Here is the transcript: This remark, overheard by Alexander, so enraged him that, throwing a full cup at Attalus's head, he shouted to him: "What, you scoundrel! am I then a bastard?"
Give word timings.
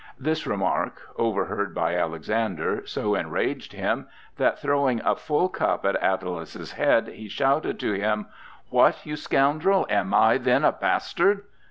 This 0.17 0.47
remark, 0.47 0.99
overheard 1.15 1.75
by 1.75 1.93
Alexander, 1.95 2.81
so 2.87 3.13
enraged 3.13 3.73
him 3.73 4.07
that, 4.37 4.57
throwing 4.57 4.99
a 5.01 5.15
full 5.15 5.47
cup 5.47 5.85
at 5.85 5.95
Attalus's 6.01 6.71
head, 6.71 7.09
he 7.09 7.29
shouted 7.29 7.79
to 7.81 7.93
him: 7.93 8.25
"What, 8.71 9.05
you 9.05 9.15
scoundrel! 9.15 9.85
am 9.91 10.11
I 10.11 10.39
then 10.39 10.65
a 10.65 10.71
bastard?" 10.71 11.43